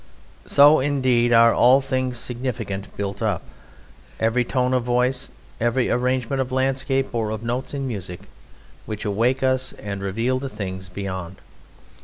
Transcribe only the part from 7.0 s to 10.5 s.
or of notes in music which awake us and reveal the